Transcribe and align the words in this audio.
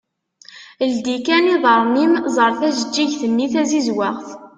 Ldi 0.91 1.17
kan 1.25 1.45
iḍarren-im 1.55 2.13
ẓer 2.35 2.51
tajeğğigt-nni 2.59 3.47
tazizwaɣt. 3.53 4.27